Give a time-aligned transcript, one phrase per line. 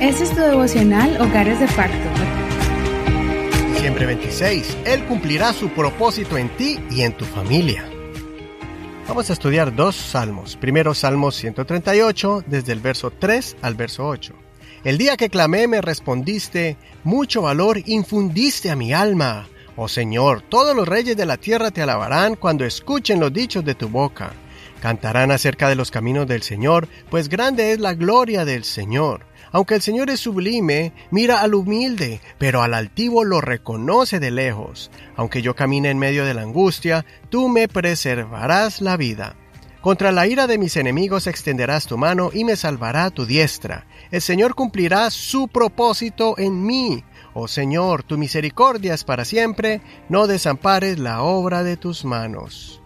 [0.00, 2.08] Es tu devocional Hogares de Pacto.
[3.72, 4.76] Diciembre 26.
[4.84, 7.84] Él cumplirá su propósito en ti y en tu familia.
[9.08, 10.56] Vamos a estudiar dos salmos.
[10.56, 14.34] Primero Salmo 138, desde el verso 3 al verso 8.
[14.84, 19.48] El día que clamé me respondiste, mucho valor infundiste a mi alma.
[19.76, 23.74] Oh Señor, todos los reyes de la tierra te alabarán cuando escuchen los dichos de
[23.74, 24.32] tu boca.
[24.82, 29.24] Cantarán acerca de los caminos del Señor, pues grande es la gloria del Señor.
[29.52, 34.90] Aunque el Señor es sublime, mira al humilde, pero al altivo lo reconoce de lejos.
[35.14, 39.36] Aunque yo camine en medio de la angustia, tú me preservarás la vida.
[39.82, 43.86] Contra la ira de mis enemigos extenderás tu mano y me salvará tu diestra.
[44.10, 47.04] El Señor cumplirá su propósito en mí.
[47.34, 52.81] Oh Señor, tu misericordia es para siempre, no desampares la obra de tus manos.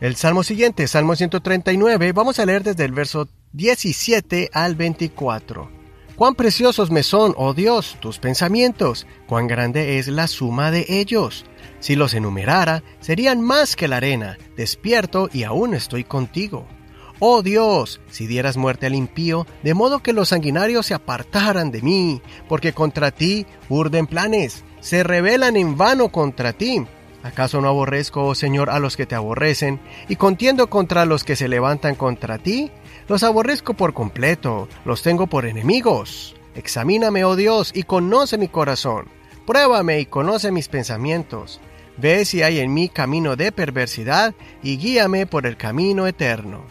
[0.00, 5.70] El salmo siguiente, Salmo 139, vamos a leer desde el verso 17 al 24.
[6.16, 11.44] Cuán preciosos me son, oh Dios, tus pensamientos, cuán grande es la suma de ellos.
[11.78, 16.66] Si los enumerara, serían más que la arena, despierto y aún estoy contigo.
[17.20, 21.82] Oh Dios, si dieras muerte al impío, de modo que los sanguinarios se apartaran de
[21.82, 26.84] mí, porque contra ti urden planes, se rebelan en vano contra ti.
[27.24, 29.80] ¿Acaso no aborrezco, oh Señor, a los que te aborrecen,
[30.10, 32.70] y contiendo contra los que se levantan contra ti?
[33.08, 36.36] Los aborrezco por completo, los tengo por enemigos.
[36.54, 39.06] Examíname, oh Dios, y conoce mi corazón.
[39.46, 41.62] Pruébame y conoce mis pensamientos.
[41.96, 46.66] Ve si hay en mí camino de perversidad y guíame por el camino eterno.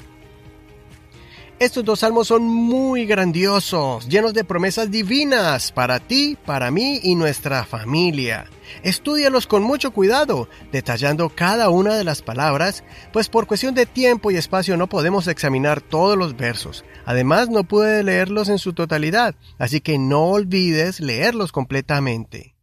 [1.64, 7.16] Estos dos salmos son muy grandiosos, llenos de promesas divinas para ti, para mí y
[7.16, 8.50] nuestra familia.
[8.84, 12.84] Estúdialos con mucho cuidado, detallando cada una de las palabras,
[13.14, 16.84] pues por cuestión de tiempo y espacio no podemos examinar todos los versos.
[17.06, 22.58] Además, no pude leerlos en su totalidad, así que no olvides leerlos completamente.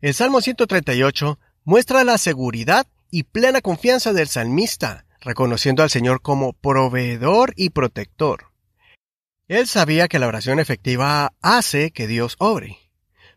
[0.00, 6.52] El Salmo 138 muestra la seguridad y plena confianza del salmista, reconociendo al Señor como
[6.52, 8.52] proveedor y protector.
[9.48, 12.78] Él sabía que la oración efectiva hace que Dios obre.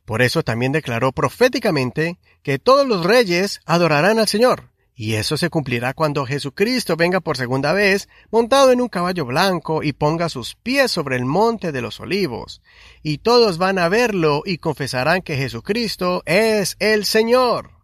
[0.06, 5.50] Por eso también declaró proféticamente que todos los reyes adorarán al Señor, y eso se
[5.50, 10.56] cumplirá cuando Jesucristo venga por segunda vez montado en un caballo blanco y ponga sus
[10.56, 12.62] pies sobre el monte de los olivos,
[13.04, 17.77] y todos van a verlo y confesarán que Jesucristo es el Señor.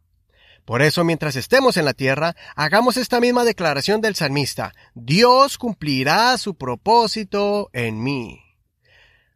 [0.66, 6.38] Por eso, mientras estemos en la tierra, hagamos esta misma declaración del salmista, Dios cumplirá
[6.38, 8.40] su propósito en mí.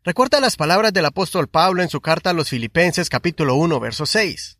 [0.03, 4.05] Recuerda las palabras del apóstol Pablo en su carta a los Filipenses capítulo 1 verso
[4.05, 4.57] 6.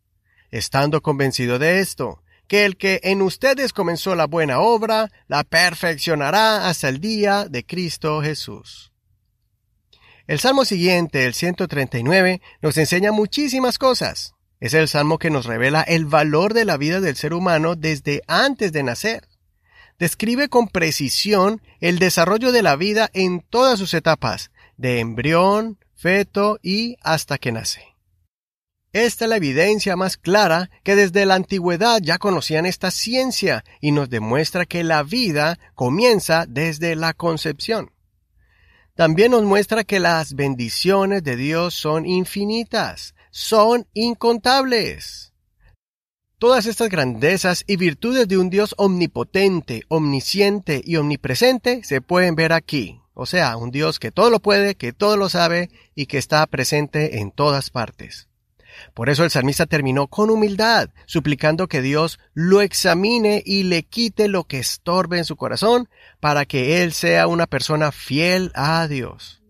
[0.51, 6.67] Estando convencido de esto, que el que en ustedes comenzó la buena obra, la perfeccionará
[6.67, 8.91] hasta el día de Cristo Jesús.
[10.25, 14.34] El salmo siguiente, el 139, nos enseña muchísimas cosas.
[14.59, 18.23] Es el salmo que nos revela el valor de la vida del ser humano desde
[18.28, 19.28] antes de nacer.
[20.00, 26.59] Describe con precisión el desarrollo de la vida en todas sus etapas, de embrión, feto
[26.62, 27.97] y hasta que nace.
[28.94, 33.91] Esta es la evidencia más clara que desde la antigüedad ya conocían esta ciencia y
[33.91, 37.91] nos demuestra que la vida comienza desde la concepción.
[38.96, 45.31] También nos muestra que las bendiciones de Dios son infinitas, son incontables.
[46.39, 52.51] Todas estas grandezas y virtudes de un Dios omnipotente, omnisciente y omnipresente se pueden ver
[52.51, 52.99] aquí.
[53.13, 56.43] O sea, un Dios que todo lo puede, que todo lo sabe y que está
[56.47, 58.27] presente en todas partes.
[58.95, 64.29] Por eso el salmista terminó con humildad, suplicando que Dios lo examine y le quite
[64.29, 69.43] lo que estorbe en su corazón para que él sea una persona fiel a Dios.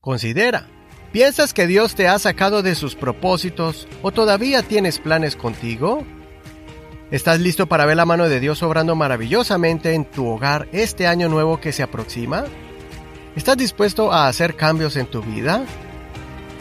[0.00, 0.70] Considera,
[1.12, 6.04] ¿Piensas que Dios te ha sacado de sus propósitos o todavía tienes planes contigo?
[7.10, 11.28] ¿Estás listo para ver la mano de Dios obrando maravillosamente en tu hogar este año
[11.28, 12.44] nuevo que se aproxima?
[13.34, 15.64] ¿Estás dispuesto a hacer cambios en tu vida?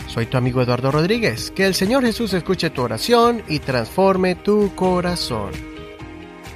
[0.08, 1.52] Soy tu amigo Eduardo Rodríguez.
[1.52, 5.52] Que el Señor Jesús escuche tu oración y transforme tu corazón.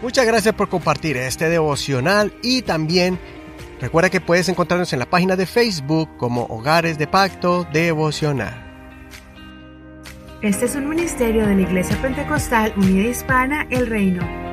[0.02, 3.20] Muchas gracias por compartir este devocional y también
[3.84, 8.54] Recuerda que puedes encontrarnos en la página de Facebook como Hogares de Pacto Devocional.
[10.42, 14.53] Este es un ministerio de la Iglesia Pentecostal Unida Hispana El Reino.